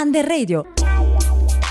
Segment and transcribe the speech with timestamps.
[0.00, 0.79] Under Radio.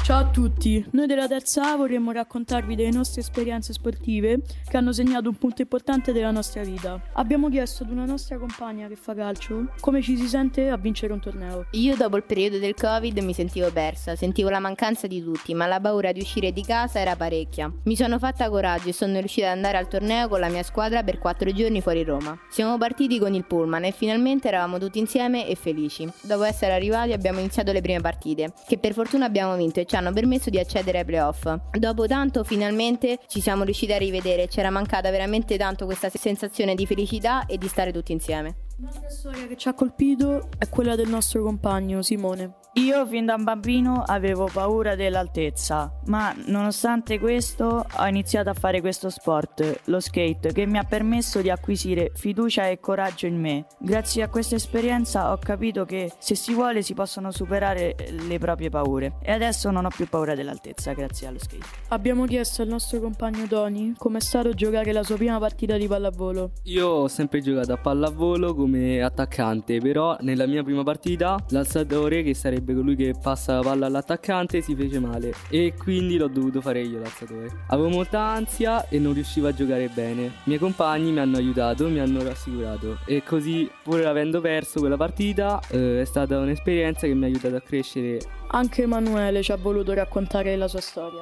[0.09, 4.91] Ciao a tutti, noi della terza A vorremmo raccontarvi delle nostre esperienze sportive che hanno
[4.91, 6.99] segnato un punto importante della nostra vita.
[7.13, 11.13] Abbiamo chiesto ad una nostra compagna che fa calcio come ci si sente a vincere
[11.13, 11.67] un torneo.
[11.73, 15.67] Io dopo il periodo del Covid mi sentivo persa, sentivo la mancanza di tutti, ma
[15.67, 17.71] la paura di uscire di casa era parecchia.
[17.83, 21.03] Mi sono fatta coraggio e sono riuscita ad andare al torneo con la mia squadra
[21.03, 22.35] per quattro giorni fuori Roma.
[22.49, 26.11] Siamo partiti con il pullman e finalmente eravamo tutti insieme e felici.
[26.23, 29.97] Dopo essere arrivati abbiamo iniziato le prime partite, che per fortuna abbiamo vinto e ci
[29.99, 31.53] hanno permesso di accedere ai playoff.
[31.71, 36.85] Dopo tanto finalmente ci siamo riusciti a rivedere, c'era mancata veramente tanto questa sensazione di
[36.85, 38.55] felicità e di stare tutti insieme.
[38.79, 42.58] Un'altra storia che ci ha colpito è quella del nostro compagno Simone.
[42.73, 49.09] Io fin da bambino avevo paura dell'altezza, ma nonostante questo ho iniziato a fare questo
[49.09, 53.65] sport, lo skate, che mi ha permesso di acquisire fiducia e coraggio in me.
[53.79, 57.95] Grazie a questa esperienza ho capito che se si vuole si possono superare
[58.27, 61.65] le proprie paure e adesso non ho più paura dell'altezza grazie allo skate.
[61.87, 65.87] Abbiamo chiesto al nostro compagno Tony come è stato giocare la sua prima partita di
[65.87, 66.51] pallavolo.
[66.65, 72.35] Io ho sempre giocato a pallavolo come attaccante, però nella mia prima partita l'alzatore, che
[72.35, 76.81] sarebbe colui che passa la palla all'attaccante, si fece male e quindi l'ho dovuto fare
[76.81, 77.49] io l'alzatore.
[77.67, 80.25] Avevo molta ansia e non riuscivo a giocare bene.
[80.25, 84.97] I miei compagni mi hanno aiutato, mi hanno rassicurato e così pur avendo perso quella
[84.97, 88.19] partita eh, è stata un'esperienza che mi ha aiutato a crescere.
[88.47, 91.21] Anche Emanuele ci ha voluto raccontare la sua storia.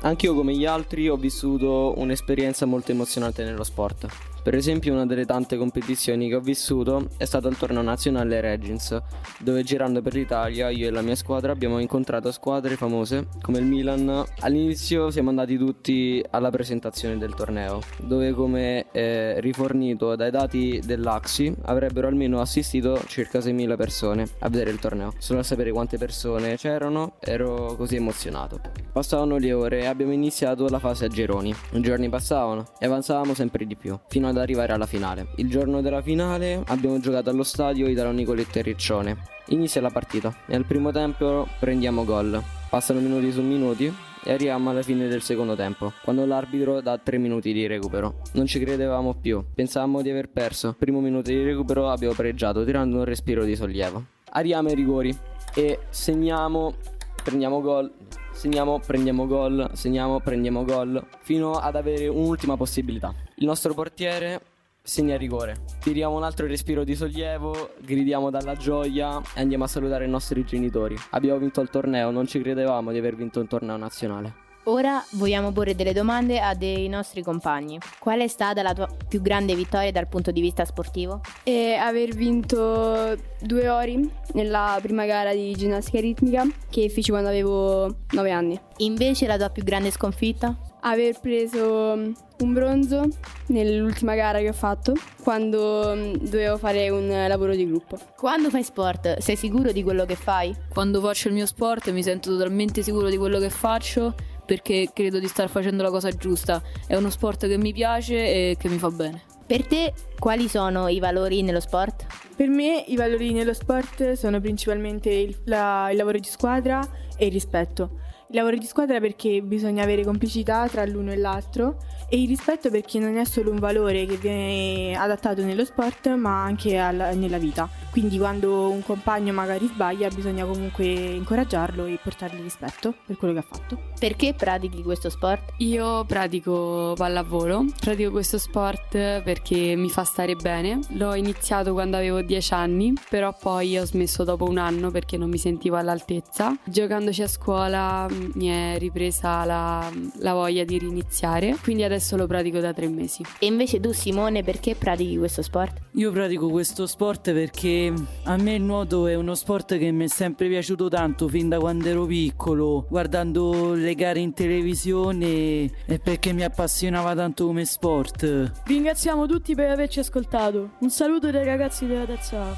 [0.00, 4.06] Anch'io come gli altri ho vissuto un'esperienza molto emozionante nello sport.
[4.42, 8.96] Per esempio una delle tante competizioni che ho vissuto è stato il torneo nazionale Regins,
[9.40, 13.66] dove girando per l'Italia io e la mia squadra abbiamo incontrato squadre famose come il
[13.66, 14.24] Milan.
[14.40, 21.54] All'inizio siamo andati tutti alla presentazione del torneo, dove come eh, rifornito dai dati dell'Axi
[21.62, 25.12] avrebbero almeno assistito circa 6.000 persone a vedere il torneo.
[25.18, 28.60] Solo a sapere quante persone c'erano ero così emozionato.
[28.92, 31.54] Passavano le ore e abbiamo iniziato la fase a gironi.
[31.72, 35.28] I giorni passavano e avanzavamo sempre di più, fino ad arrivare alla finale.
[35.36, 39.16] Il giorno della finale abbiamo giocato allo stadio Italo Nicoletti e Riccione.
[39.48, 42.42] Inizia la partita e al primo tempo prendiamo gol.
[42.68, 43.92] Passano minuti su minuti
[44.24, 48.20] e arriviamo alla fine del secondo tempo, quando l'arbitro dà 3 minuti di recupero.
[48.32, 50.74] Non ci credevamo più, pensavamo di aver perso.
[50.78, 54.04] Primo minuto di recupero abbiamo pareggiato, tirando un respiro di sollievo.
[54.30, 55.16] Arriviamo ai rigori
[55.54, 56.74] e segniamo,
[57.22, 57.92] prendiamo gol,
[58.32, 63.14] segniamo, prendiamo gol, segniamo, prendiamo gol, fino ad avere un'ultima possibilità.
[63.36, 64.40] Il nostro portiere
[64.82, 65.64] segna il rigore.
[65.80, 70.44] Tiriamo un altro respiro di sollievo, gridiamo dalla gioia e andiamo a salutare i nostri
[70.44, 70.96] genitori.
[71.10, 74.47] Abbiamo vinto il torneo, non ci credevamo di aver vinto un torneo nazionale.
[74.68, 77.78] Ora vogliamo porre delle domande a dei nostri compagni.
[77.98, 81.22] Qual è stata la tua più grande vittoria dal punto di vista sportivo?
[81.42, 88.00] E aver vinto due ori nella prima gara di ginnastica ritmica che feci quando avevo
[88.10, 88.60] 9 anni.
[88.78, 90.54] Invece la tua più grande sconfitta?
[90.80, 93.08] Aver preso un bronzo
[93.46, 94.92] nell'ultima gara che ho fatto
[95.22, 97.98] quando dovevo fare un lavoro di gruppo.
[98.14, 100.54] Quando fai sport sei sicuro di quello che fai?
[100.68, 104.14] Quando faccio il mio sport mi sento totalmente sicuro di quello che faccio
[104.48, 106.62] perché credo di star facendo la cosa giusta.
[106.86, 109.20] È uno sport che mi piace e che mi fa bene.
[109.46, 112.06] Per te quali sono i valori nello sport?
[112.34, 116.80] Per me i valori nello sport sono principalmente il, la, il lavoro di squadra
[117.18, 117.98] e il rispetto.
[118.30, 121.78] Il lavoro di squadra perché bisogna avere complicità tra l'uno e l'altro
[122.10, 126.42] e il rispetto perché non è solo un valore che viene adattato nello sport ma
[126.42, 127.66] anche alla, nella vita.
[127.90, 133.40] Quindi quando un compagno magari sbaglia bisogna comunque incoraggiarlo e portargli rispetto per quello che
[133.40, 133.78] ha fatto.
[133.98, 135.54] Perché pratichi questo sport?
[135.58, 140.80] Io pratico pallavolo, pratico questo sport perché mi fa stare bene.
[140.90, 145.30] L'ho iniziato quando avevo 10 anni, però poi ho smesso dopo un anno perché non
[145.30, 146.54] mi sentivo all'altezza.
[146.64, 152.58] Giocandoci a scuola mi è ripresa la, la voglia di riniziare, quindi adesso lo pratico
[152.58, 153.22] da tre mesi.
[153.38, 155.80] E invece tu Simone perché pratichi questo sport?
[155.92, 157.92] Io pratico questo sport perché
[158.24, 161.58] a me il nuoto è uno sport che mi è sempre piaciuto tanto fin da
[161.58, 168.52] quando ero piccolo, guardando le gare in televisione e perché mi appassionava tanto come sport.
[168.64, 170.70] Ringraziamo tutti per averci ascoltato.
[170.80, 172.56] Un saluto dai ragazzi della terza A.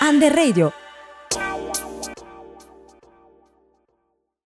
[0.00, 0.72] Under Radio